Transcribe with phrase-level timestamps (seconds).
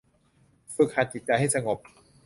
[0.75, 1.77] ฝึกหัดจิตใจให้สงบ